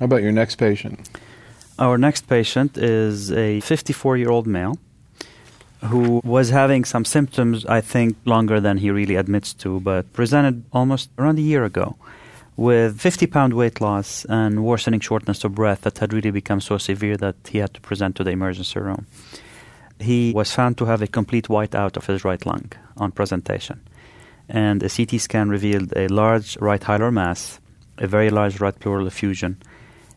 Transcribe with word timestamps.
How 0.00 0.06
about 0.06 0.22
your 0.22 0.32
next 0.32 0.56
patient? 0.56 1.08
Our 1.78 1.96
next 1.98 2.26
patient 2.26 2.76
is 2.76 3.30
a 3.30 3.60
54 3.60 4.16
year 4.16 4.28
old 4.28 4.44
male 4.44 4.76
who 5.84 6.20
was 6.24 6.50
having 6.50 6.84
some 6.84 7.04
symptoms, 7.04 7.64
I 7.66 7.80
think, 7.80 8.16
longer 8.24 8.60
than 8.60 8.78
he 8.78 8.90
really 8.90 9.14
admits 9.14 9.54
to, 9.62 9.78
but 9.78 10.12
presented 10.12 10.64
almost 10.72 11.10
around 11.16 11.38
a 11.38 11.42
year 11.42 11.64
ago 11.64 11.94
with 12.56 13.00
50 13.00 13.28
pound 13.28 13.54
weight 13.54 13.80
loss 13.80 14.24
and 14.24 14.64
worsening 14.64 14.98
shortness 14.98 15.44
of 15.44 15.54
breath 15.54 15.82
that 15.82 15.98
had 15.98 16.12
really 16.12 16.32
become 16.32 16.60
so 16.60 16.76
severe 16.76 17.16
that 17.18 17.36
he 17.48 17.58
had 17.58 17.72
to 17.74 17.80
present 17.80 18.16
to 18.16 18.24
the 18.24 18.32
emergency 18.32 18.80
room. 18.80 19.06
He 20.00 20.32
was 20.32 20.50
found 20.50 20.76
to 20.78 20.86
have 20.86 21.02
a 21.02 21.06
complete 21.06 21.46
whiteout 21.46 21.96
of 21.96 22.06
his 22.06 22.24
right 22.24 22.44
lung 22.44 22.72
on 22.96 23.12
presentation. 23.12 23.80
And 24.48 24.82
a 24.82 24.88
CT 24.88 25.20
scan 25.20 25.50
revealed 25.50 25.92
a 25.94 26.08
large 26.08 26.56
right 26.56 26.82
hilar 26.82 27.12
mass, 27.12 27.60
a 27.96 28.08
very 28.08 28.30
large 28.30 28.58
right 28.58 28.76
pleural 28.76 29.06
effusion, 29.06 29.58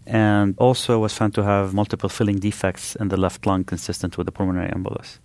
and 0.08 0.56
also 0.58 1.00
was 1.00 1.14
found 1.14 1.36
to 1.36 1.44
have 1.44 1.74
multiple 1.74 2.10
filling 2.10 2.40
defects 2.40 2.96
in 2.96 3.10
the 3.10 3.18
left 3.18 3.46
lung 3.46 3.64
consistent 3.66 4.18
with 4.18 4.28
a 4.28 4.32
pulmonary 4.32 4.70
embolus. 4.70 5.20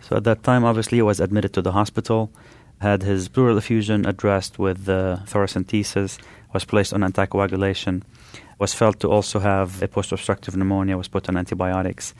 So 0.00 0.16
at 0.16 0.24
that 0.24 0.42
time, 0.42 0.64
obviously, 0.64 0.98
he 0.98 1.02
was 1.02 1.20
admitted 1.20 1.52
to 1.52 1.62
the 1.62 1.72
hospital, 1.72 2.32
had 2.80 3.02
his 3.02 3.28
pleural 3.28 3.58
effusion 3.58 4.06
addressed 4.06 4.58
with 4.58 4.88
uh, 4.88 5.18
thoracentesis, 5.26 6.18
was 6.52 6.64
placed 6.64 6.92
on 6.94 7.02
anticoagulation, 7.02 8.02
was 8.58 8.74
felt 8.74 8.98
to 9.00 9.10
also 9.10 9.38
have 9.38 9.82
a 9.82 9.88
post-obstructive 9.88 10.56
pneumonia, 10.56 10.96
was 10.96 11.08
put 11.08 11.28
on 11.28 11.36
antibiotics. 11.36 12.14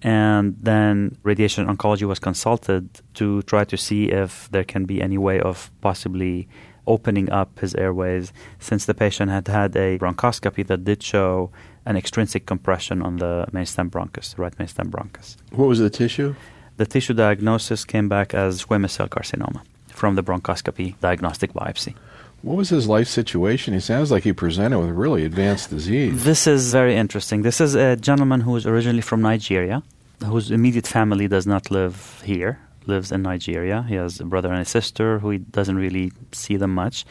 And 0.00 0.56
then 0.60 1.16
radiation 1.22 1.66
oncology 1.66 2.06
was 2.08 2.18
consulted 2.18 2.88
to 3.14 3.42
try 3.42 3.64
to 3.64 3.76
see 3.76 4.10
if 4.10 4.48
there 4.50 4.64
can 4.64 4.84
be 4.84 5.02
any 5.02 5.18
way 5.18 5.40
of 5.40 5.70
possibly 5.80 6.48
opening 6.86 7.30
up 7.30 7.58
his 7.60 7.74
airways 7.74 8.32
since 8.58 8.86
the 8.86 8.94
patient 8.94 9.30
had 9.30 9.48
had 9.48 9.76
a 9.76 9.98
bronchoscopy 9.98 10.66
that 10.66 10.84
did 10.84 11.02
show 11.02 11.50
an 11.86 11.96
extrinsic 11.96 12.46
compression 12.46 13.02
on 13.02 13.16
the 13.16 13.46
main 13.52 13.66
stem 13.66 13.90
bronchus, 13.90 14.38
right 14.38 14.56
main 14.58 14.68
stem 14.68 14.90
bronchus. 14.90 15.36
What 15.52 15.66
was 15.66 15.78
the 15.78 15.90
tissue? 15.90 16.34
The 16.76 16.86
tissue 16.86 17.14
diagnosis 17.14 17.84
came 17.84 18.08
back 18.08 18.34
as 18.34 18.64
squamous 18.64 18.90
cell 18.90 19.08
carcinoma 19.08 19.62
from 19.88 20.14
the 20.14 20.22
bronchoscopy 20.22 20.98
diagnostic 21.00 21.52
biopsy. 21.52 21.94
What 22.42 22.56
was 22.56 22.70
his 22.70 22.88
life 22.88 23.06
situation? 23.06 23.72
He 23.72 23.80
sounds 23.80 24.10
like 24.10 24.24
he 24.24 24.32
presented 24.32 24.78
with 24.80 24.90
really 24.90 25.24
advanced 25.24 25.70
disease. 25.70 26.24
This 26.24 26.48
is 26.48 26.72
very 26.72 26.96
interesting. 26.96 27.42
This 27.42 27.60
is 27.60 27.76
a 27.76 27.94
gentleman 27.94 28.40
who 28.40 28.56
is 28.56 28.66
originally 28.66 29.00
from 29.00 29.22
Nigeria, 29.22 29.82
whose 30.24 30.50
immediate 30.50 30.88
family 30.88 31.28
does 31.28 31.46
not 31.46 31.70
live 31.70 32.20
here, 32.24 32.58
lives 32.86 33.12
in 33.12 33.22
Nigeria. 33.22 33.84
He 33.88 33.94
has 33.94 34.20
a 34.20 34.24
brother 34.24 34.50
and 34.50 34.60
a 34.60 34.64
sister 34.64 35.18
who 35.18 35.30
he 35.30 35.38
doesn't 35.38 35.76
really 35.76 36.12
see 36.32 36.56
them 36.56 36.74
much. 36.74 37.04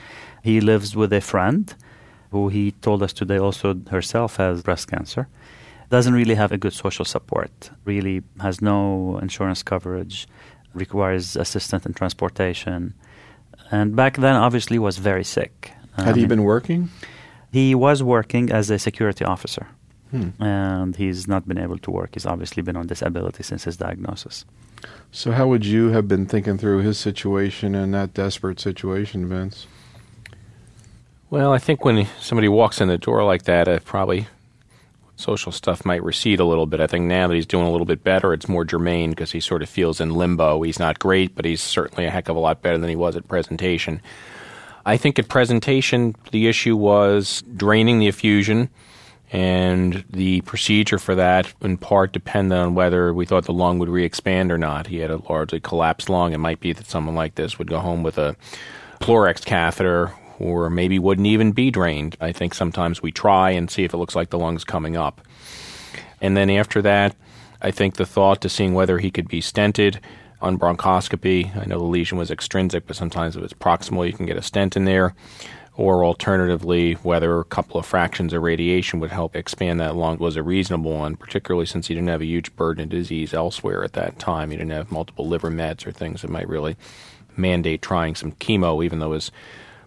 He 0.43 0.61
lives 0.61 0.95
with 0.95 1.13
a 1.13 1.21
friend 1.21 1.73
who 2.31 2.49
he 2.49 2.71
told 2.71 3.03
us 3.03 3.13
today 3.13 3.37
also 3.37 3.75
herself 3.89 4.37
has 4.37 4.63
breast 4.63 4.89
cancer 4.89 5.27
doesn't 5.91 6.13
really 6.13 6.35
have 6.35 6.53
a 6.53 6.57
good 6.57 6.73
social 6.73 7.05
support, 7.05 7.69
really 7.83 8.23
has 8.39 8.61
no 8.61 9.19
insurance 9.21 9.61
coverage, 9.61 10.25
requires 10.73 11.35
assistance 11.35 11.85
in 11.85 11.93
transportation. 11.93 12.93
And 13.71 13.95
back 13.95 14.15
then, 14.17 14.35
obviously, 14.35 14.79
was 14.79 14.97
very 14.97 15.25
sick. 15.25 15.71
Had 15.97 16.15
he 16.15 16.23
um, 16.23 16.29
been 16.29 16.43
working? 16.43 16.89
He 17.51 17.75
was 17.75 18.01
working 18.01 18.51
as 18.51 18.69
a 18.69 18.79
security 18.79 19.25
officer. 19.25 19.67
Hmm. 20.11 20.43
And 20.43 20.95
he's 20.95 21.27
not 21.27 21.47
been 21.47 21.57
able 21.57 21.77
to 21.79 21.91
work. 21.91 22.11
He's 22.13 22.25
obviously 22.25 22.61
been 22.61 22.75
on 22.75 22.87
disability 22.87 23.43
since 23.43 23.63
his 23.63 23.77
diagnosis. 23.77 24.45
So, 25.11 25.31
how 25.31 25.47
would 25.47 25.65
you 25.65 25.89
have 25.89 26.07
been 26.07 26.25
thinking 26.25 26.57
through 26.57 26.79
his 26.79 26.97
situation 26.97 27.75
in 27.75 27.91
that 27.91 28.13
desperate 28.13 28.59
situation, 28.59 29.27
Vince? 29.27 29.67
Well, 31.29 31.53
I 31.53 31.59
think 31.59 31.85
when 31.85 32.07
somebody 32.19 32.49
walks 32.49 32.81
in 32.81 32.89
the 32.89 32.97
door 32.97 33.23
like 33.23 33.43
that, 33.43 33.67
it 33.67 33.85
probably 33.85 34.27
social 35.15 35.51
stuff 35.51 35.85
might 35.85 36.03
recede 36.03 36.39
a 36.39 36.45
little 36.45 36.65
bit. 36.65 36.81
I 36.81 36.87
think 36.87 37.05
now 37.05 37.27
that 37.27 37.35
he's 37.35 37.45
doing 37.45 37.65
a 37.65 37.71
little 37.71 37.85
bit 37.85 38.03
better, 38.03 38.33
it's 38.33 38.49
more 38.49 38.65
germane 38.65 39.11
because 39.11 39.31
he 39.31 39.39
sort 39.39 39.61
of 39.61 39.69
feels 39.69 40.01
in 40.01 40.09
limbo. 40.09 40.61
He's 40.63 40.79
not 40.79 40.99
great, 40.99 41.35
but 41.35 41.45
he's 41.45 41.61
certainly 41.61 42.05
a 42.05 42.09
heck 42.09 42.27
of 42.27 42.35
a 42.35 42.39
lot 42.39 42.61
better 42.61 42.77
than 42.77 42.89
he 42.89 42.95
was 42.95 43.15
at 43.15 43.27
presentation. 43.27 44.01
I 44.85 44.97
think 44.97 45.19
at 45.19 45.29
presentation, 45.29 46.15
the 46.31 46.47
issue 46.47 46.75
was 46.75 47.43
draining 47.55 47.99
the 47.99 48.07
effusion, 48.07 48.69
and 49.31 50.03
the 50.09 50.41
procedure 50.41 50.99
for 50.99 51.15
that 51.15 51.53
in 51.61 51.77
part 51.77 52.11
depended 52.11 52.57
on 52.57 52.75
whether 52.75 53.13
we 53.13 53.25
thought 53.25 53.45
the 53.45 53.53
lung 53.53 53.79
would 53.79 53.89
re 53.89 54.03
expand 54.03 54.51
or 54.51 54.57
not. 54.57 54.87
He 54.87 54.97
had 54.97 55.09
a 55.09 55.21
largely 55.29 55.61
collapsed 55.61 56.09
lung. 56.09 56.33
It 56.33 56.39
might 56.39 56.59
be 56.59 56.73
that 56.73 56.87
someone 56.87 57.15
like 57.15 57.35
this 57.35 57.57
would 57.57 57.69
go 57.69 57.79
home 57.79 58.03
with 58.03 58.17
a 58.17 58.35
PleurX 58.99 59.45
catheter 59.45 60.11
or 60.37 60.69
maybe 60.69 60.99
wouldn't 60.99 61.27
even 61.27 61.53
be 61.53 61.71
drained. 61.71 62.17
I 62.19 62.33
think 62.33 62.53
sometimes 62.53 63.01
we 63.01 63.11
try 63.11 63.51
and 63.51 63.71
see 63.71 63.83
if 63.83 63.93
it 63.93 63.97
looks 63.97 64.15
like 64.15 64.31
the 64.31 64.39
lung's 64.39 64.65
coming 64.65 64.97
up. 64.97 65.21
And 66.19 66.35
then 66.35 66.49
after 66.49 66.81
that, 66.81 67.15
I 67.61 67.71
think 67.71 67.95
the 67.95 68.05
thought 68.05 68.41
to 68.41 68.49
seeing 68.49 68.73
whether 68.73 68.99
he 68.99 69.11
could 69.11 69.29
be 69.29 69.39
stented 69.39 69.99
on 70.41 70.57
bronchoscopy. 70.57 71.55
I 71.55 71.65
know 71.65 71.77
the 71.77 71.85
lesion 71.85 72.17
was 72.17 72.31
extrinsic, 72.31 72.87
but 72.87 72.95
sometimes 72.95 73.37
if 73.37 73.43
it's 73.43 73.53
proximal, 73.53 74.05
you 74.05 74.13
can 74.13 74.25
get 74.25 74.37
a 74.37 74.41
stent 74.41 74.75
in 74.75 74.85
there. 74.85 75.13
Or 75.81 76.05
alternatively, 76.05 76.93
whether 77.01 77.39
a 77.39 77.43
couple 77.43 77.79
of 77.79 77.87
fractions 77.87 78.33
of 78.33 78.43
radiation 78.43 78.99
would 78.99 79.09
help 79.09 79.35
expand 79.35 79.79
that 79.79 79.95
lung 79.95 80.19
was 80.19 80.35
a 80.35 80.43
reasonable 80.43 80.95
one, 80.95 81.15
particularly 81.15 81.65
since 81.65 81.87
he 81.87 81.95
didn't 81.95 82.09
have 82.09 82.21
a 82.21 82.25
huge 82.25 82.55
burden 82.55 82.83
of 82.83 82.89
disease 82.89 83.33
elsewhere 83.33 83.83
at 83.83 83.93
that 83.93 84.19
time. 84.19 84.51
He 84.51 84.57
didn't 84.57 84.73
have 84.73 84.91
multiple 84.91 85.27
liver 85.27 85.49
mets 85.49 85.87
or 85.87 85.91
things 85.91 86.21
that 86.21 86.29
might 86.29 86.47
really 86.47 86.77
mandate 87.35 87.81
trying 87.81 88.13
some 88.13 88.33
chemo, 88.33 88.85
even 88.85 88.99
though 88.99 89.13
his 89.13 89.31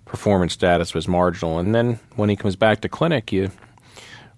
performance 0.04 0.54
status 0.54 0.94
was 0.94 1.06
marginal. 1.06 1.60
And 1.60 1.72
then 1.72 2.00
when 2.16 2.28
he 2.28 2.34
comes 2.34 2.56
back 2.56 2.81
to 2.81 2.88
clinic, 2.88 3.31
you 3.31 3.53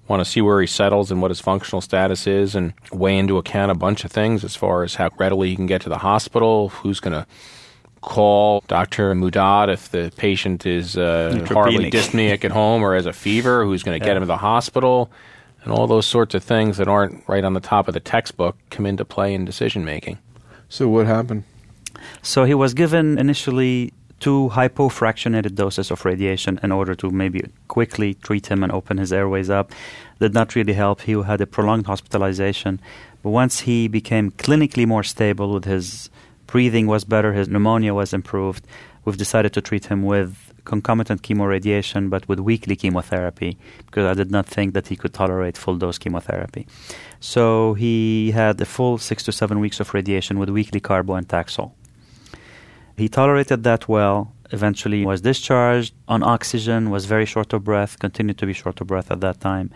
want 0.09 0.21
to 0.21 0.31
see 0.31 0.43
where 0.43 0.61
he 0.61 0.67
settles 0.67 1.11
and 1.11 1.23
what 1.23 1.31
his 1.31 1.41
functional 1.41 1.81
status 1.81 2.27
is 2.27 2.55
and 2.55 2.75
weigh 2.93 3.17
into 3.17 3.39
account 3.39 3.73
a 3.73 3.75
bunch 3.75 4.05
of 4.05 4.13
things 4.13 4.45
as 4.45 4.57
far 4.57 4.83
as 4.83 4.97
how 4.97 5.09
readily 5.17 5.49
he 5.49 5.57
can 5.57 5.65
get 5.65 5.81
to 5.81 5.89
the 5.89 5.99
hospital, 5.99 6.69
who's 6.69 7.01
going 7.01 7.15
to 7.15 7.27
call 8.07 8.63
Dr. 8.69 9.15
Mudad 9.15 9.69
if 9.69 9.91
the 9.91 10.13
patient 10.17 10.65
is 10.65 10.97
uh, 10.97 11.45
horribly 11.49 11.91
dyspneic 11.91 12.45
at 12.45 12.53
home 12.53 12.83
or 12.83 12.95
has 12.95 13.05
a 13.05 13.13
fever, 13.13 13.65
who's 13.65 13.83
going 13.83 13.99
to 14.01 14.03
yeah. 14.03 14.11
get 14.11 14.17
him 14.17 14.23
to 14.23 14.27
the 14.27 14.39
hospital, 14.39 15.11
and 15.63 15.73
all 15.73 15.87
those 15.87 16.07
sorts 16.07 16.35
of 16.35 16.43
things 16.43 16.79
that 16.79 16.89
aren't 16.89 17.29
right 17.29 17.45
on 17.45 17.53
the 17.53 17.61
top 17.61 17.89
of 17.89 17.95
the 17.95 18.01
textbook 18.01 18.57
come 18.71 18.87
into 18.87 19.05
play 19.05 19.35
in 19.35 19.45
decision 19.45 19.85
making. 19.85 20.19
So 20.69 20.89
what 20.89 21.07
happened? 21.07 21.43
So 22.23 22.45
he 22.45 22.55
was 22.55 22.75
given 22.75 23.19
initially 23.19 23.93
two 24.21 24.51
hypofractionated 24.53 25.57
doses 25.57 25.91
of 25.91 26.05
radiation 26.05 26.61
in 26.63 26.71
order 26.73 26.95
to 26.95 27.11
maybe 27.11 27.43
quickly 27.69 28.15
treat 28.15 28.47
him 28.47 28.63
and 28.63 28.73
open 28.73 28.99
his 28.99 29.13
airways 29.13 29.51
up. 29.51 29.73
Did 30.21 30.33
not 30.33 30.55
really 30.55 30.73
help. 30.73 31.03
He 31.03 31.13
had 31.13 31.41
a 31.41 31.47
prolonged 31.47 31.87
hospitalization. 31.87 32.81
But 33.23 33.31
once 33.31 33.61
he 33.61 33.89
became 33.89 34.31
clinically 34.31 34.87
more 34.87 35.03
stable 35.03 35.53
with 35.53 35.65
his 35.65 36.09
breathing 36.47 36.87
was 36.87 37.05
better, 37.05 37.33
his 37.33 37.49
pneumonia 37.49 37.95
was 37.95 38.13
improved, 38.13 38.67
we've 39.05 39.17
decided 39.17 39.53
to 39.55 39.61
treat 39.61 39.87
him 39.87 40.03
with 40.03 40.53
concomitant 40.67 41.23
chemoradiation 41.23 42.11
but 42.11 42.29
with 42.29 42.41
weekly 42.41 42.77
chemotherapy 42.77 43.57
because 43.87 44.05
I 44.05 44.15
did 44.15 44.31
not 44.31 44.47
think 44.47 44.75
that 44.75 44.89
he 44.89 44.97
could 44.97 45.15
tolerate 45.15 45.57
full 45.57 45.77
dose 45.77 45.97
chemotherapy. 45.97 46.67
So 47.21 47.75
he 47.75 48.33
had 48.33 48.61
a 48.61 48.67
full 48.67 48.99
six 48.99 49.23
to 49.25 49.33
seven 49.33 49.61
weeks 49.61 49.81
of 49.81 49.95
radiation 49.95 50.39
with 50.39 50.51
weekly 50.51 50.81
carbo 50.81 51.15
and 51.15 51.27
Taxol. 51.27 51.73
He 52.97 53.09
tolerated 53.09 53.63
that 53.63 53.89
well, 53.89 54.33
eventually 54.51 55.07
was 55.07 55.21
discharged 55.21 55.95
on 56.09 56.23
oxygen, 56.23 56.91
was 56.91 57.05
very 57.07 57.27
short 57.27 57.53
of 57.53 57.63
breath, 57.63 57.99
continued 57.99 58.39
to 58.39 58.47
be 58.47 58.53
short 58.53 58.81
of 58.81 58.87
breath 58.87 59.11
at 59.11 59.21
that 59.21 59.41
time, 59.41 59.71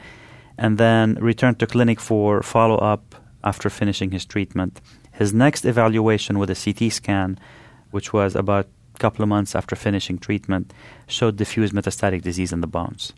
and 0.58 0.76
then 0.78 1.14
returned 1.20 1.58
to 1.60 1.66
clinic 1.66 2.00
for 2.00 2.42
follow 2.42 2.76
up 2.76 3.14
after 3.42 3.70
finishing 3.70 4.10
his 4.10 4.24
treatment. 4.24 4.80
His 5.12 5.32
next 5.32 5.64
evaluation 5.64 6.38
with 6.38 6.50
a 6.50 6.54
CT 6.54 6.92
scan, 6.92 7.38
which 7.90 8.12
was 8.12 8.34
about 8.34 8.66
a 8.94 8.98
couple 8.98 9.22
of 9.22 9.28
months 9.28 9.54
after 9.54 9.76
finishing 9.76 10.18
treatment, 10.18 10.72
showed 11.06 11.36
diffuse 11.36 11.72
metastatic 11.72 12.22
disease 12.22 12.52
in 12.52 12.60
the 12.60 12.66
bones. 12.66 13.12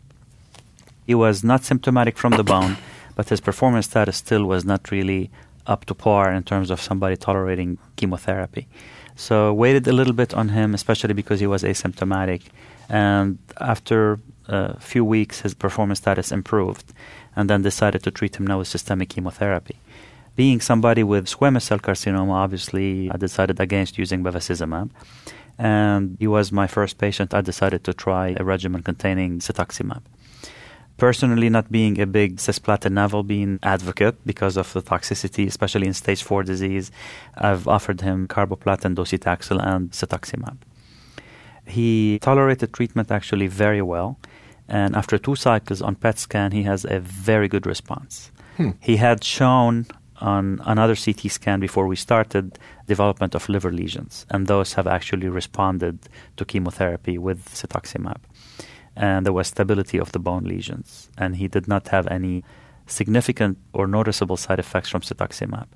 He 1.05 1.15
was 1.15 1.43
not 1.43 1.63
symptomatic 1.63 2.17
from 2.17 2.33
the 2.33 2.43
bone, 2.43 2.77
but 3.15 3.29
his 3.29 3.41
performance 3.41 3.87
status 3.87 4.17
still 4.17 4.45
was 4.45 4.65
not 4.65 4.91
really 4.91 5.29
up 5.67 5.85
to 5.85 5.93
par 5.93 6.31
in 6.31 6.43
terms 6.43 6.69
of 6.69 6.81
somebody 6.81 7.15
tolerating 7.15 7.77
chemotherapy. 7.95 8.67
So 9.15 9.53
waited 9.53 9.87
a 9.87 9.93
little 9.93 10.13
bit 10.13 10.33
on 10.33 10.49
him, 10.49 10.73
especially 10.73 11.13
because 11.13 11.39
he 11.39 11.47
was 11.47 11.63
asymptomatic. 11.63 12.43
And 12.89 13.37
after 13.59 14.19
a 14.47 14.79
few 14.79 15.05
weeks, 15.05 15.41
his 15.41 15.53
performance 15.53 15.99
status 15.99 16.31
improved, 16.31 16.91
and 17.35 17.49
then 17.49 17.61
decided 17.61 18.03
to 18.03 18.11
treat 18.11 18.35
him 18.35 18.47
now 18.47 18.59
with 18.59 18.67
systemic 18.67 19.09
chemotherapy. 19.09 19.77
Being 20.35 20.61
somebody 20.61 21.03
with 21.03 21.25
squamous 21.27 21.63
cell 21.63 21.79
carcinoma, 21.79 22.31
obviously, 22.31 23.09
I 23.11 23.17
decided 23.17 23.59
against 23.59 23.97
using 23.97 24.23
bevacizumab. 24.23 24.89
And 25.59 26.17
he 26.19 26.27
was 26.27 26.51
my 26.51 26.65
first 26.65 26.97
patient. 26.97 27.33
I 27.33 27.41
decided 27.41 27.83
to 27.83 27.93
try 27.93 28.35
a 28.39 28.43
regimen 28.43 28.81
containing 28.81 29.39
cetuximab 29.39 30.01
personally 30.97 31.49
not 31.49 31.71
being 31.71 31.99
a 31.99 32.05
big 32.05 32.37
cisplatin 32.37 32.93
Navelbine 32.93 33.59
advocate 33.63 34.15
because 34.25 34.57
of 34.57 34.71
the 34.73 34.81
toxicity, 34.81 35.47
especially 35.47 35.87
in 35.87 35.93
stage 35.93 36.23
4 36.23 36.43
disease, 36.43 36.91
I've 37.35 37.67
offered 37.67 38.01
him 38.01 38.27
carboplatin, 38.27 38.95
docetaxel, 38.95 39.65
and 39.65 39.91
cetuximab. 39.91 40.57
He 41.65 42.19
tolerated 42.19 42.73
treatment 42.73 43.11
actually 43.11 43.47
very 43.47 43.81
well. 43.81 44.19
And 44.67 44.95
after 44.95 45.17
two 45.17 45.35
cycles 45.35 45.81
on 45.81 45.95
PET 45.95 46.19
scan, 46.19 46.51
he 46.51 46.63
has 46.63 46.85
a 46.85 46.99
very 46.99 47.47
good 47.47 47.65
response. 47.65 48.31
Hmm. 48.57 48.71
He 48.79 48.97
had 48.97 49.23
shown 49.23 49.87
on 50.23 50.61
another 50.65 50.95
CT 50.95 51.29
scan 51.29 51.59
before 51.59 51.85
we 51.87 51.95
started 51.95 52.57
development 52.87 53.35
of 53.35 53.49
liver 53.49 53.71
lesions, 53.71 54.25
and 54.31 54.47
those 54.47 54.73
have 54.73 54.87
actually 54.87 55.27
responded 55.29 55.99
to 56.37 56.45
chemotherapy 56.45 57.17
with 57.17 57.39
cetuximab. 57.53 58.21
And 58.95 59.25
there 59.25 59.33
was 59.33 59.47
stability 59.47 59.99
of 59.99 60.11
the 60.11 60.19
bone 60.19 60.45
lesions, 60.45 61.09
and 61.17 61.35
he 61.35 61.47
did 61.47 61.67
not 61.67 61.89
have 61.89 62.07
any 62.07 62.43
significant 62.87 63.57
or 63.73 63.87
noticeable 63.87 64.37
side 64.37 64.59
effects 64.59 64.89
from 64.89 65.01
cetuximab. 65.01 65.67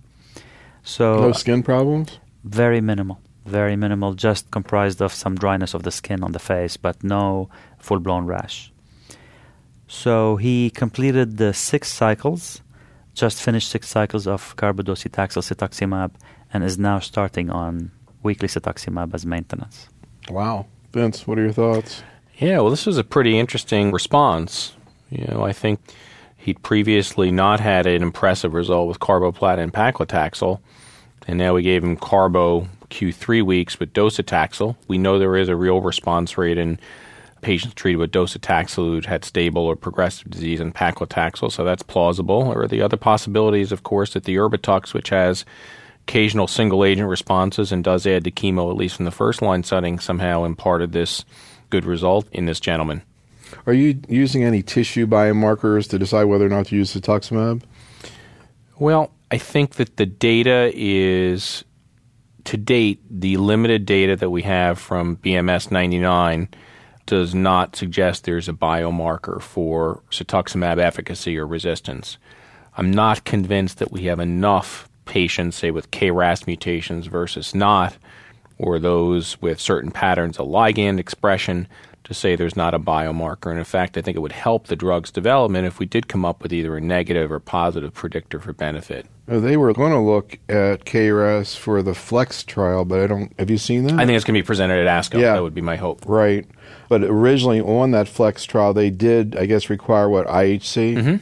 So 0.84 1.20
No 1.22 1.32
skin 1.34 1.64
problems? 1.64 2.20
very 2.44 2.82
minimal, 2.82 3.20
very 3.46 3.76
minimal, 3.76 4.14
just 4.14 4.52
comprised 4.52 5.02
of 5.02 5.14
some 5.14 5.36
dryness 5.36 5.74
of 5.74 5.84
the 5.84 5.92
skin 5.92 6.24
on 6.24 6.32
the 6.32 6.40
face, 6.40 6.78
but 6.78 7.04
no 7.04 7.50
full 7.78 8.00
blown 8.00 8.26
rash. 8.26 8.72
So 9.88 10.36
he 10.38 10.70
completed 10.70 11.38
the 11.38 11.54
six 11.54 11.92
cycles, 11.92 12.62
just 13.18 13.42
finished 13.42 13.70
six 13.70 13.88
cycles 13.88 14.28
of 14.28 14.56
carbadocetaxel 14.56 15.44
cetuximab, 15.44 16.12
and 16.54 16.64
is 16.64 16.78
now 16.78 17.00
starting 17.00 17.50
on 17.50 17.92
weekly 18.24 18.48
cetuximab 18.48 19.14
as 19.14 19.26
maintenance. 19.26 19.90
Wow. 20.30 20.68
Vince, 20.94 21.28
what 21.28 21.38
are 21.38 21.44
your 21.44 21.52
thoughts? 21.52 22.04
Yeah, 22.38 22.60
well, 22.60 22.70
this 22.70 22.86
was 22.86 22.98
a 22.98 23.04
pretty 23.04 23.38
interesting 23.38 23.92
response. 23.92 24.74
You 25.10 25.26
know, 25.30 25.44
I 25.44 25.54
think 25.54 25.80
he'd 26.38 26.62
previously 26.64 27.32
not 27.32 27.60
had 27.60 27.86
an 27.88 28.02
impressive 28.02 28.54
result 28.54 28.88
with 28.88 29.00
carboplatin 29.00 29.64
and 29.64 29.74
paclitaxel, 29.74 30.60
and 31.28 31.38
now 31.38 31.54
we 31.54 31.62
gave 31.64 31.84
him 31.84 31.98
carbo 31.98 32.68
Q3 32.90 33.44
weeks 33.44 33.80
with 33.80 33.94
docetaxel. 33.94 34.76
We 34.88 34.98
know 34.98 35.20
there 35.20 35.36
is 35.36 35.50
a 35.50 35.56
real 35.56 35.82
response 35.82 36.38
rate 36.38 36.58
in 36.58 36.80
patients 37.48 37.76
treated 37.76 37.98
with 37.98 38.12
docetaxel 38.12 38.76
who 38.76 39.08
had 39.08 39.24
stable 39.24 39.62
or 39.62 39.78
progressive 39.78 40.30
disease 40.30 40.60
and 40.60 40.76
paclitaxel, 40.76 41.50
so 41.50 41.64
that's 41.64 41.82
plausible. 41.82 42.52
Or 42.54 42.68
the 42.68 42.82
other 42.82 42.98
possibility 42.98 43.62
is, 43.62 43.72
of 43.72 43.84
course, 43.84 44.12
that 44.14 44.26
the 44.26 44.36
Erbitux, 44.36 44.94
which 44.94 45.08
has 45.12 45.46
occasional 46.04 46.48
single 46.48 46.84
agent 46.84 47.08
responses 47.08 47.72
and 47.72 47.86
does 47.86 48.06
add 48.06 48.26
to 48.26 48.32
chemo, 48.32 48.70
at 48.70 48.76
least 48.76 49.00
in 49.00 49.06
the 49.06 49.12
first 49.12 49.42
line 49.42 49.64
setting, 49.64 49.98
somehow 49.98 50.44
imparted 50.44 50.92
this 50.92 51.24
good 51.70 51.86
result 51.86 52.28
in 52.34 52.48
this 52.48 52.60
gentleman. 52.60 53.02
Are 53.66 53.72
you 53.72 53.98
using 54.10 54.44
any 54.44 54.62
tissue 54.62 55.08
biomarkers 55.08 55.90
to 55.92 55.98
decide 55.98 56.26
whether 56.26 56.46
or 56.46 56.50
not 56.50 56.66
to 56.66 56.76
use 56.76 56.94
cetuximab? 56.94 57.64
Well, 58.78 59.14
I 59.32 59.38
think 59.38 59.76
that 59.76 59.96
the 59.96 60.06
data 60.06 60.70
is, 60.76 61.64
to 62.44 62.58
date, 62.58 63.00
the 63.10 63.38
limited 63.38 63.86
data 63.86 64.18
that 64.18 64.32
we 64.32 64.42
have 64.42 64.78
from 64.80 65.16
BMS 65.16 65.72
99 65.72 66.50
does 67.08 67.34
not 67.34 67.76
suggest 67.76 68.24
there's 68.24 68.48
a 68.48 68.54
biomarker 68.54 69.42
for 69.42 70.02
cetuximab 70.12 70.78
efficacy 70.78 71.38
or 71.38 71.48
resistance. 71.48 72.18
I'm 72.78 72.92
not 72.92 73.24
convinced 73.24 73.80
that 73.80 73.92
we 73.92 74.04
have 74.04 74.20
enough 74.20 74.88
patients, 75.06 75.56
say, 75.56 75.72
with 75.72 75.90
KRAS 75.90 76.46
mutations 76.46 77.08
versus 77.08 77.56
not, 77.56 77.98
or 78.60 78.78
those 78.78 79.42
with 79.42 79.60
certain 79.60 79.90
patterns 79.90 80.38
of 80.38 80.48
ligand 80.48 81.00
expression 81.00 81.68
to 82.08 82.14
say 82.14 82.36
there's 82.36 82.56
not 82.56 82.74
a 82.74 82.80
biomarker. 82.80 83.50
And 83.50 83.60
in 83.60 83.66
fact, 83.66 83.98
I 83.98 84.02
think 84.02 84.16
it 84.16 84.22
would 84.22 84.32
help 84.32 84.68
the 84.68 84.76
drug's 84.76 85.12
development 85.12 85.66
if 85.68 85.80
we 85.80 85.86
did 85.86 86.08
come 86.08 86.26
up 86.26 86.42
with 86.42 86.54
either 86.54 86.76
a 86.78 86.82
negative 86.82 87.32
or 87.32 87.40
positive 87.40 87.94
predictor 87.94 88.40
for 88.40 88.54
benefit. 88.54 89.06
They 89.28 89.58
were 89.58 89.74
going 89.74 89.92
to 89.92 90.00
look 90.00 90.40
at 90.48 90.86
KRAS 90.86 91.56
for 91.58 91.82
the 91.82 91.94
Flex 91.94 92.44
trial, 92.44 92.86
but 92.86 93.02
I 93.02 93.08
don't. 93.08 93.34
Have 93.38 93.50
you 93.50 93.58
seen 93.58 93.84
that? 93.84 93.94
I 94.00 94.06
think 94.06 94.16
it's 94.16 94.24
going 94.24 94.36
to 94.36 94.42
be 94.42 94.46
presented 94.46 94.88
at 94.88 95.04
ASCO. 95.04 95.20
Yeah. 95.20 95.34
That 95.34 95.44
would 95.44 95.54
be 95.54 95.60
my 95.62 95.76
hope. 95.76 96.06
Right. 96.08 96.46
But 96.88 97.04
originally 97.04 97.60
on 97.60 97.92
that 97.92 98.08
Flex 98.08 98.46
trial, 98.46 98.74
they 98.74 98.90
did, 98.90 99.36
I 99.36 99.46
guess, 99.46 99.70
require 99.70 100.08
what 100.10 100.28
IHC. 100.28 100.96
Mhm. 100.96 101.20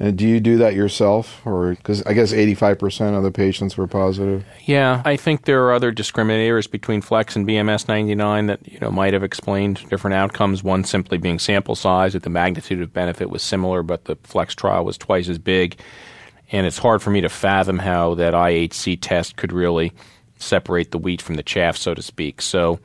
And 0.00 0.16
do 0.16 0.28
you 0.28 0.38
do 0.38 0.58
that 0.58 0.74
yourself, 0.74 1.44
or 1.44 1.74
because 1.74 2.04
I 2.04 2.12
guess 2.12 2.32
eighty-five 2.32 2.78
percent 2.78 3.16
of 3.16 3.24
the 3.24 3.32
patients 3.32 3.76
were 3.76 3.88
positive? 3.88 4.44
Yeah, 4.64 5.02
I 5.04 5.16
think 5.16 5.44
there 5.44 5.64
are 5.64 5.72
other 5.72 5.92
discriminators 5.92 6.70
between 6.70 7.00
Flex 7.00 7.34
and 7.34 7.44
BMS 7.44 7.88
99 7.88 8.46
that 8.46 8.60
you 8.64 8.78
know 8.78 8.92
might 8.92 9.12
have 9.12 9.24
explained 9.24 9.84
different 9.90 10.14
outcomes. 10.14 10.62
One 10.62 10.84
simply 10.84 11.18
being 11.18 11.40
sample 11.40 11.74
size, 11.74 12.12
that 12.12 12.22
the 12.22 12.30
magnitude 12.30 12.80
of 12.80 12.92
benefit 12.92 13.28
was 13.28 13.42
similar, 13.42 13.82
but 13.82 14.04
the 14.04 14.14
Flex 14.22 14.54
trial 14.54 14.84
was 14.84 14.96
twice 14.96 15.28
as 15.28 15.38
big. 15.38 15.80
And 16.52 16.64
it's 16.64 16.78
hard 16.78 17.02
for 17.02 17.10
me 17.10 17.20
to 17.20 17.28
fathom 17.28 17.80
how 17.80 18.14
that 18.14 18.34
IHC 18.34 18.98
test 19.00 19.36
could 19.36 19.52
really 19.52 19.92
separate 20.38 20.92
the 20.92 20.98
wheat 20.98 21.20
from 21.20 21.34
the 21.34 21.42
chaff, 21.42 21.76
so 21.76 21.92
to 21.92 22.02
speak. 22.02 22.40
So 22.40 22.78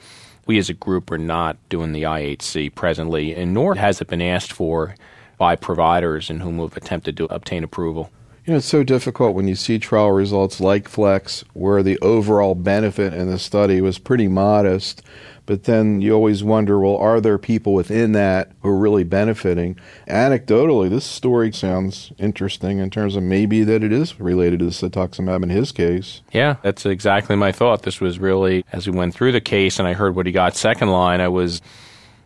we 0.48 0.58
as 0.58 0.70
a 0.70 0.74
group 0.74 1.12
are 1.12 1.20
not 1.20 1.58
doing 1.70 1.94
the 1.94 2.04
IHC 2.04 2.74
presently, 2.74 3.36
and 3.36 3.54
nor 3.54 3.76
has 3.76 4.02
it 4.02 4.08
been 4.08 4.22
asked 4.22 4.52
for 4.52 4.96
by 5.44 5.58
providers 5.58 6.30
in 6.30 6.40
whom 6.40 6.58
we've 6.58 6.78
attempted 6.78 7.18
to 7.18 7.26
obtain 7.26 7.66
approval. 7.66 8.10
You 8.46 8.54
know, 8.54 8.58
it's 8.60 8.66
so 8.66 8.82
difficult 8.82 9.36
when 9.36 9.46
you 9.46 9.56
see 9.56 9.78
trial 9.78 10.12
results 10.12 10.62
like 10.62 10.88
Flex, 10.88 11.44
where 11.52 11.84
the 11.84 12.00
overall 12.00 12.56
benefit 12.56 13.14
in 13.14 13.30
the 13.30 13.38
study 13.38 13.82
was 13.82 14.00
pretty 14.00 14.30
modest, 14.30 15.02
but 15.46 15.66
then 15.66 16.00
you 16.00 16.14
always 16.14 16.46
wonder, 16.46 16.80
well, 16.80 16.96
are 16.96 17.20
there 17.20 17.38
people 17.38 17.74
within 17.74 18.14
that 18.14 18.54
who 18.62 18.70
are 18.70 18.78
really 18.78 19.04
benefiting? 19.04 19.78
Anecdotally, 20.08 20.90
this 20.90 21.04
story 21.04 21.52
sounds 21.52 22.14
interesting 22.18 22.78
in 22.78 22.90
terms 22.90 23.18
of 23.18 23.24
maybe 23.24 23.66
that 23.66 23.84
it 23.84 23.92
is 23.92 24.18
related 24.22 24.60
to 24.60 24.66
the 24.66 24.72
cetuximab 24.72 25.44
in 25.44 25.50
his 25.50 25.74
case. 25.74 26.22
Yeah, 26.32 26.56
that's 26.62 26.86
exactly 26.86 27.36
my 27.36 27.52
thought. 27.52 27.82
This 27.82 28.00
was 28.00 28.18
really, 28.18 28.64
as 28.72 28.88
we 28.88 28.98
went 28.98 29.14
through 29.14 29.34
the 29.34 29.42
case 29.42 29.78
and 29.78 29.90
I 29.90 29.92
heard 29.92 30.16
what 30.16 30.26
he 30.26 30.32
got 30.32 30.56
second 30.56 30.88
line, 30.88 31.20
I 31.20 31.28
was, 31.28 31.62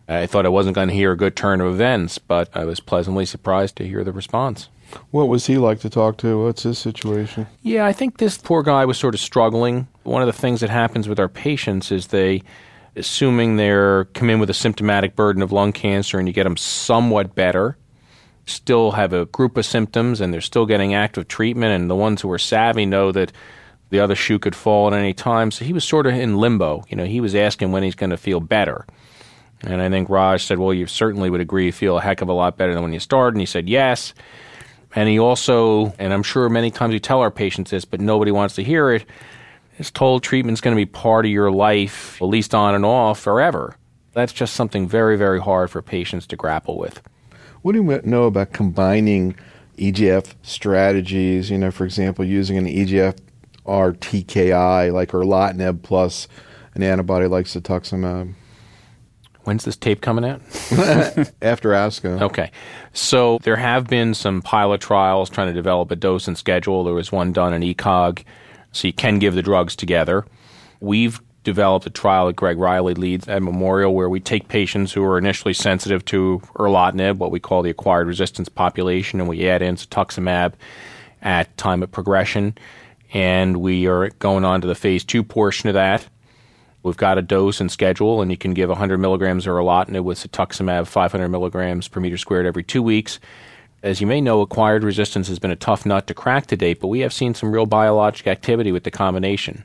I 0.08 0.26
thought 0.26 0.46
I 0.46 0.50
wasn't 0.50 0.74
going 0.74 0.88
to 0.88 0.94
hear 0.94 1.12
a 1.12 1.16
good 1.16 1.36
turn 1.36 1.60
of 1.60 1.72
events, 1.72 2.18
but 2.18 2.48
I 2.54 2.64
was 2.64 2.80
pleasantly 2.80 3.26
surprised 3.26 3.76
to 3.76 3.86
hear 3.86 4.04
the 4.04 4.12
response. 4.12 4.68
What 5.10 5.28
was 5.28 5.46
he 5.46 5.58
like 5.58 5.80
to 5.80 5.90
talk 5.90 6.16
to? 6.18 6.44
What's 6.44 6.62
his 6.62 6.78
situation? 6.78 7.46
Yeah, 7.62 7.84
I 7.84 7.92
think 7.92 8.16
this 8.16 8.38
poor 8.38 8.62
guy 8.62 8.86
was 8.86 8.96
sort 8.96 9.14
of 9.14 9.20
struggling. 9.20 9.86
One 10.04 10.22
of 10.22 10.26
the 10.26 10.32
things 10.32 10.60
that 10.60 10.70
happens 10.70 11.08
with 11.08 11.20
our 11.20 11.28
patients 11.28 11.92
is 11.92 12.06
they, 12.06 12.42
assuming 12.96 13.56
they're 13.56 14.06
come 14.06 14.30
in 14.30 14.38
with 14.38 14.48
a 14.48 14.54
symptomatic 14.54 15.14
burden 15.14 15.42
of 15.42 15.52
lung 15.52 15.72
cancer 15.72 16.18
and 16.18 16.26
you 16.26 16.32
get 16.32 16.44
them 16.44 16.56
somewhat 16.56 17.34
better, 17.34 17.76
still 18.46 18.92
have 18.92 19.12
a 19.12 19.26
group 19.26 19.58
of 19.58 19.66
symptoms 19.66 20.22
and 20.22 20.32
they're 20.32 20.40
still 20.40 20.64
getting 20.64 20.94
active 20.94 21.28
treatment. 21.28 21.72
And 21.72 21.90
the 21.90 21.94
ones 21.94 22.22
who 22.22 22.30
are 22.32 22.38
savvy 22.38 22.86
know 22.86 23.12
that 23.12 23.30
the 23.90 24.00
other 24.00 24.14
shoe 24.14 24.38
could 24.38 24.56
fall 24.56 24.86
at 24.88 24.98
any 24.98 25.12
time. 25.12 25.50
So 25.50 25.66
he 25.66 25.74
was 25.74 25.84
sort 25.84 26.06
of 26.06 26.14
in 26.14 26.38
limbo. 26.38 26.84
You 26.88 26.96
know, 26.96 27.04
he 27.04 27.20
was 27.20 27.34
asking 27.34 27.72
when 27.72 27.82
he's 27.82 27.94
going 27.94 28.10
to 28.10 28.16
feel 28.16 28.40
better. 28.40 28.86
And 29.62 29.82
I 29.82 29.88
think 29.88 30.08
Raj 30.08 30.44
said, 30.44 30.58
Well, 30.58 30.72
you 30.72 30.86
certainly 30.86 31.30
would 31.30 31.40
agree 31.40 31.66
you 31.66 31.72
feel 31.72 31.98
a 31.98 32.00
heck 32.00 32.22
of 32.22 32.28
a 32.28 32.32
lot 32.32 32.56
better 32.56 32.74
than 32.74 32.82
when 32.82 32.92
you 32.92 33.00
started. 33.00 33.34
And 33.34 33.40
he 33.40 33.46
said, 33.46 33.68
Yes. 33.68 34.14
And 34.94 35.08
he 35.08 35.18
also, 35.18 35.92
and 35.98 36.12
I'm 36.12 36.22
sure 36.22 36.48
many 36.48 36.70
times 36.70 36.92
we 36.92 37.00
tell 37.00 37.20
our 37.20 37.30
patients 37.30 37.70
this, 37.70 37.84
but 37.84 38.00
nobody 38.00 38.30
wants 38.30 38.54
to 38.54 38.64
hear 38.64 38.90
it, 38.90 39.04
is 39.78 39.90
told 39.90 40.22
treatment's 40.22 40.60
going 40.60 40.74
to 40.74 40.80
be 40.80 40.86
part 40.86 41.26
of 41.26 41.30
your 41.30 41.50
life, 41.50 42.20
at 42.22 42.24
least 42.24 42.54
on 42.54 42.74
and 42.74 42.86
off, 42.86 43.20
forever. 43.20 43.76
That's 44.14 44.32
just 44.32 44.54
something 44.54 44.88
very, 44.88 45.16
very 45.16 45.40
hard 45.40 45.70
for 45.70 45.82
patients 45.82 46.26
to 46.28 46.36
grapple 46.36 46.78
with. 46.78 47.02
What 47.62 47.72
do 47.72 47.82
you 47.82 48.00
know 48.04 48.24
about 48.24 48.52
combining 48.52 49.36
EGF 49.76 50.34
strategies? 50.42 51.50
You 51.50 51.58
know, 51.58 51.70
for 51.70 51.84
example, 51.84 52.24
using 52.24 52.56
an 52.56 52.66
EGF 52.66 53.18
or 53.64 53.92
TKI 53.92 54.92
like 54.92 55.10
erlotinib 55.10 55.82
plus 55.82 56.28
an 56.74 56.82
antibody 56.82 57.26
like 57.26 57.44
cetuximab 57.44 58.34
When's 59.48 59.64
this 59.64 59.78
tape 59.78 60.02
coming 60.02 60.26
out? 60.26 60.42
after 61.40 61.70
ASCO. 61.70 62.20
Okay. 62.20 62.50
So 62.92 63.38
there 63.44 63.56
have 63.56 63.86
been 63.86 64.12
some 64.12 64.42
pilot 64.42 64.82
trials 64.82 65.30
trying 65.30 65.46
to 65.46 65.54
develop 65.54 65.90
a 65.90 65.96
dose 65.96 66.28
and 66.28 66.36
schedule. 66.36 66.84
There 66.84 66.92
was 66.92 67.10
one 67.10 67.32
done 67.32 67.54
in 67.54 67.62
ECOG, 67.62 68.24
so 68.72 68.86
you 68.86 68.92
can 68.92 69.18
give 69.18 69.34
the 69.34 69.40
drugs 69.40 69.74
together. 69.74 70.26
We've 70.80 71.18
developed 71.44 71.86
a 71.86 71.90
trial 71.90 72.26
that 72.26 72.36
Greg 72.36 72.58
Riely 72.58 72.92
leads 72.92 73.26
at 73.26 73.42
Memorial 73.42 73.94
where 73.94 74.10
we 74.10 74.20
take 74.20 74.48
patients 74.48 74.92
who 74.92 75.02
are 75.02 75.16
initially 75.16 75.54
sensitive 75.54 76.04
to 76.04 76.42
erlotinib, 76.56 77.16
what 77.16 77.30
we 77.30 77.40
call 77.40 77.62
the 77.62 77.70
acquired 77.70 78.06
resistance 78.06 78.50
population, 78.50 79.18
and 79.18 79.30
we 79.30 79.48
add 79.48 79.62
in 79.62 79.76
cetuximab 79.76 80.52
at 81.22 81.56
time 81.56 81.82
of 81.82 81.90
progression. 81.90 82.54
And 83.14 83.62
we 83.62 83.86
are 83.86 84.10
going 84.18 84.44
on 84.44 84.60
to 84.60 84.66
the 84.66 84.74
phase 84.74 85.04
two 85.04 85.24
portion 85.24 85.70
of 85.70 85.74
that. 85.74 86.06
We've 86.88 86.96
got 86.96 87.18
a 87.18 87.22
dose 87.22 87.60
and 87.60 87.70
schedule, 87.70 88.20
and 88.20 88.30
you 88.30 88.36
can 88.36 88.54
give 88.54 88.68
100 88.68 88.98
milligrams 88.98 89.46
of 89.46 89.52
erlotinib 89.52 90.02
with 90.02 90.18
cetuximab 90.18 90.86
500 90.86 91.28
milligrams 91.28 91.86
per 91.86 92.00
meter 92.00 92.16
squared 92.16 92.46
every 92.46 92.64
two 92.64 92.82
weeks. 92.82 93.20
As 93.82 94.00
you 94.00 94.06
may 94.06 94.20
know, 94.20 94.40
acquired 94.40 94.82
resistance 94.82 95.28
has 95.28 95.38
been 95.38 95.50
a 95.50 95.56
tough 95.56 95.86
nut 95.86 96.06
to 96.08 96.14
crack 96.14 96.46
to 96.46 96.56
date, 96.56 96.80
but 96.80 96.88
we 96.88 97.00
have 97.00 97.12
seen 97.12 97.34
some 97.34 97.52
real 97.52 97.66
biologic 97.66 98.26
activity 98.26 98.72
with 98.72 98.82
the 98.82 98.90
combination. 98.90 99.64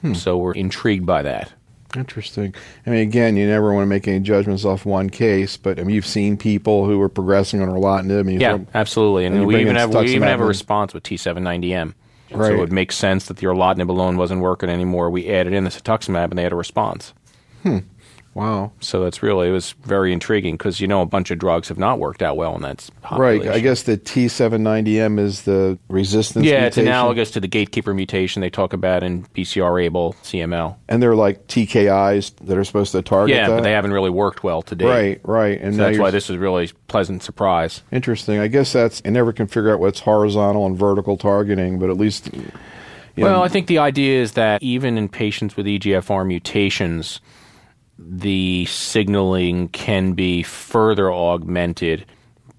Hmm. 0.00 0.14
So 0.14 0.38
we're 0.38 0.54
intrigued 0.54 1.04
by 1.04 1.22
that. 1.22 1.52
Interesting. 1.96 2.54
I 2.86 2.90
mean, 2.90 3.00
again, 3.00 3.36
you 3.36 3.46
never 3.46 3.72
want 3.72 3.82
to 3.82 3.88
make 3.88 4.06
any 4.06 4.20
judgments 4.20 4.64
off 4.64 4.84
one 4.86 5.10
case, 5.10 5.56
but 5.56 5.78
I 5.78 5.82
mean, 5.84 5.94
you've 5.94 6.06
seen 6.06 6.36
people 6.36 6.86
who 6.86 6.98
were 6.98 7.08
progressing 7.08 7.62
on 7.62 7.68
erlotinib. 7.68 8.20
And 8.20 8.32
you 8.32 8.38
Yeah, 8.38 8.58
absolutely. 8.74 9.24
And, 9.26 9.36
and 9.36 9.46
we 9.46 9.60
even 9.60 9.76
have 9.76 9.94
we 9.94 10.14
even 10.14 10.28
have 10.28 10.40
a 10.40 10.46
response 10.46 10.94
with 10.94 11.02
T790M. 11.02 11.94
So 12.30 12.62
it 12.62 12.72
makes 12.72 12.96
sense 12.96 13.26
that 13.26 13.38
the 13.38 13.46
erlotinib 13.46 13.88
alone 13.88 14.16
wasn't 14.16 14.40
working 14.40 14.68
anymore. 14.68 15.10
We 15.10 15.28
added 15.28 15.52
in 15.52 15.64
the 15.64 15.70
cetuximab, 15.70 16.30
and 16.30 16.38
they 16.38 16.42
had 16.42 16.52
a 16.52 16.56
response. 16.56 17.14
Hmm. 17.62 17.78
Wow. 18.38 18.70
So 18.78 19.02
that's 19.02 19.20
really 19.20 19.48
it 19.48 19.52
was 19.52 19.72
very 19.82 20.12
intriguing 20.12 20.54
because 20.56 20.80
you 20.80 20.86
know 20.86 21.02
a 21.02 21.06
bunch 21.06 21.32
of 21.32 21.38
drugs 21.40 21.66
have 21.68 21.78
not 21.78 21.98
worked 21.98 22.22
out 22.22 22.36
well 22.36 22.54
in 22.54 22.62
that 22.62 22.88
population. 23.02 23.48
Right. 23.48 23.56
I 23.56 23.58
guess 23.60 23.82
the 23.82 23.98
T790M 23.98 25.18
is 25.18 25.42
the 25.42 25.76
resistance. 25.88 26.46
Yeah, 26.46 26.66
it's 26.66 26.76
analogous 26.78 27.32
to 27.32 27.40
the 27.40 27.48
gatekeeper 27.48 27.92
mutation 27.94 28.40
they 28.40 28.48
talk 28.50 28.72
about 28.72 29.02
in 29.02 29.24
BCR-ABL 29.34 30.14
CML. 30.22 30.76
and 30.88 31.02
they're 31.02 31.16
like 31.16 31.48
TKIs 31.48 32.36
that 32.46 32.56
are 32.56 32.62
supposed 32.64 32.92
to 32.92 33.02
target 33.02 33.34
Yeah, 33.34 33.48
that. 33.48 33.56
but 33.56 33.62
they 33.62 33.72
haven't 33.72 33.92
really 33.92 34.10
worked 34.10 34.44
well 34.44 34.62
today. 34.62 34.86
Right, 34.86 35.20
right, 35.24 35.60
and 35.60 35.74
So 35.74 35.82
that's 35.82 35.98
why 35.98 36.10
this 36.12 36.30
is 36.30 36.36
really 36.36 36.66
a 36.66 36.68
pleasant 36.86 37.24
surprise. 37.24 37.82
interesting. 37.90 38.38
I 38.38 38.46
guess 38.46 38.72
that's 38.72 39.02
I 39.04 39.10
never 39.10 39.32
can 39.32 39.48
figure 39.48 39.72
out 39.72 39.80
what's 39.80 39.98
horizontal 40.00 40.64
and 40.64 40.78
vertical 40.78 41.16
targeting, 41.16 41.80
but 41.80 41.90
at 41.90 41.96
least 41.96 42.30
Well, 43.16 43.32
know, 43.32 43.42
I 43.42 43.48
think 43.48 43.66
the 43.66 43.78
idea 43.78 44.22
is 44.22 44.32
that 44.34 44.62
even 44.62 44.96
in 44.96 45.08
patients 45.08 45.56
with 45.56 45.66
EGFR 45.66 46.24
mutations, 46.24 47.20
the 47.98 48.64
signaling 48.66 49.68
can 49.68 50.12
be 50.12 50.42
further 50.42 51.12
augmented 51.12 52.06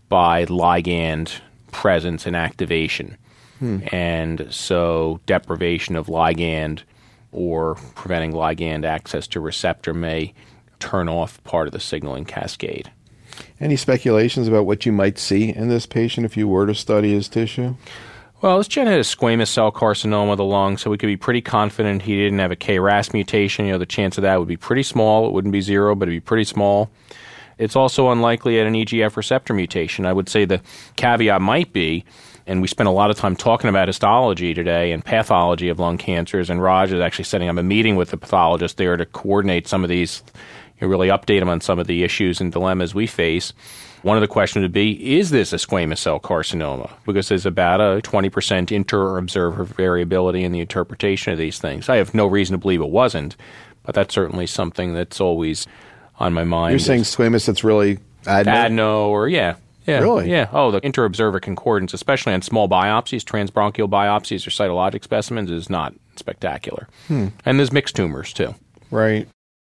by 0.09 0.45
ligand 0.45 1.39
presence 1.71 2.25
and 2.25 2.35
activation. 2.35 3.17
Hmm. 3.59 3.79
And 3.91 4.47
so 4.49 5.19
deprivation 5.25 5.95
of 5.95 6.07
ligand 6.07 6.81
or 7.31 7.75
preventing 7.95 8.33
ligand 8.33 8.85
access 8.85 9.27
to 9.27 9.39
receptor 9.39 9.93
may 9.93 10.33
turn 10.79 11.07
off 11.07 11.43
part 11.43 11.67
of 11.67 11.73
the 11.73 11.79
signaling 11.79 12.25
cascade. 12.25 12.91
any 13.59 13.75
speculations 13.75 14.47
about 14.47 14.65
what 14.65 14.85
you 14.85 14.91
might 14.91 15.17
see 15.17 15.49
in 15.49 15.69
this 15.69 15.85
patient 15.85 16.25
if 16.25 16.35
you 16.35 16.47
were 16.47 16.65
to 16.65 16.75
study 16.75 17.13
his 17.13 17.29
tissue? 17.29 17.75
Well, 18.41 18.57
this 18.57 18.69
gen 18.69 18.87
had 18.87 18.99
a 18.99 19.03
squamous 19.03 19.49
cell 19.49 19.69
carcinoma 19.69 20.31
of 20.31 20.37
the 20.37 20.45
lung, 20.45 20.77
so 20.77 20.89
we 20.89 20.97
could 20.97 21.07
be 21.07 21.17
pretty 21.17 21.41
confident 21.41 22.03
he 22.03 22.15
didn't 22.15 22.39
have 22.39 22.51
a 22.51 22.55
KRAS 22.55 23.11
mutation. 23.11 23.65
You 23.65 23.73
know, 23.73 23.77
the 23.77 23.85
chance 23.85 24.17
of 24.17 24.21
that 24.21 24.39
would 24.39 24.47
be 24.47 24.55
pretty 24.55 24.83
small. 24.83 25.27
It 25.27 25.33
wouldn't 25.33 25.51
be 25.51 25.59
zero, 25.59 25.93
but 25.93 26.07
it'd 26.07 26.15
be 26.15 26.25
pretty 26.25 26.45
small. 26.45 26.89
It's 27.57 27.75
also 27.75 28.09
unlikely 28.11 28.57
at 28.61 28.65
an 28.65 28.75
EGF 28.75 29.17
receptor 29.17 29.53
mutation. 29.53 30.05
I 30.05 30.13
would 30.13 30.29
say 30.29 30.45
the 30.45 30.61
caveat 30.95 31.41
might 31.41 31.73
be, 31.73 32.05
and 32.47 32.61
we 32.61 32.69
spent 32.69 32.87
a 32.87 32.93
lot 32.93 33.09
of 33.09 33.17
time 33.17 33.35
talking 33.35 33.69
about 33.69 33.89
histology 33.89 34.53
today 34.53 34.93
and 34.93 35.03
pathology 35.03 35.67
of 35.67 35.77
lung 35.77 35.97
cancers, 35.97 36.49
and 36.49 36.61
Raj 36.61 36.93
is 36.93 37.01
actually 37.01 37.25
setting 37.25 37.49
up 37.49 37.57
a 37.57 37.63
meeting 37.63 37.97
with 37.97 38.11
the 38.11 38.17
pathologist 38.17 38.77
there 38.77 38.95
to 38.95 39.05
coordinate 39.05 39.67
some 39.67 39.83
of 39.83 39.89
these, 39.89 40.23
you 40.79 40.87
know, 40.87 40.91
really 40.91 41.09
update 41.09 41.41
him 41.41 41.49
on 41.49 41.59
some 41.59 41.77
of 41.77 41.87
the 41.87 42.05
issues 42.05 42.39
and 42.39 42.53
dilemmas 42.53 42.95
we 42.95 43.05
face. 43.05 43.51
One 44.01 44.17
of 44.17 44.21
the 44.21 44.27
questions 44.27 44.63
would 44.63 44.71
be 44.71 45.17
Is 45.17 45.29
this 45.29 45.51
a 45.53 45.57
squamous 45.57 45.99
cell 45.99 46.19
carcinoma? 46.19 46.89
Because 47.05 47.29
there's 47.29 47.45
about 47.45 47.81
a 47.81 48.01
20% 48.01 48.71
inter 48.71 49.17
observer 49.17 49.63
variability 49.63 50.43
in 50.43 50.51
the 50.51 50.59
interpretation 50.59 51.33
of 51.33 51.39
these 51.39 51.59
things. 51.59 51.89
I 51.89 51.97
have 51.97 52.13
no 52.13 52.25
reason 52.25 52.53
to 52.53 52.57
believe 52.57 52.81
it 52.81 52.89
wasn't, 52.89 53.35
but 53.83 53.95
that's 53.95 54.13
certainly 54.13 54.47
something 54.47 54.93
that's 54.93 55.19
always 55.19 55.67
on 56.19 56.33
my 56.33 56.43
mind. 56.43 56.71
You're 56.71 56.79
saying 56.79 57.01
squamous 57.01 57.45
that's 57.45 57.63
really 57.63 57.99
adeno? 58.25 58.51
adeno 58.51 59.09
or, 59.09 59.27
yeah. 59.27 59.55
Yeah, 59.87 60.01
Really? 60.01 60.29
Yeah. 60.29 60.49
Oh, 60.51 60.69
the 60.69 60.85
inter-observer 60.85 61.39
concordance, 61.39 61.95
especially 61.95 62.33
on 62.33 62.43
small 62.43 62.69
biopsies, 62.69 63.23
transbronchial 63.23 63.89
biopsies 63.89 64.45
or 64.45 64.51
cytologic 64.51 65.03
specimens, 65.03 65.49
is 65.49 65.67
not 65.67 65.95
spectacular. 66.15 66.87
Hmm. 67.07 67.29
And 67.43 67.57
there's 67.57 67.71
mixed 67.71 67.95
tumors 67.95 68.31
too. 68.31 68.53
Right. 68.91 69.27